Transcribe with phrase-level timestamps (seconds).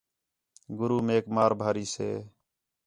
[0.77, 2.09] گُرو میک مار بھاری سے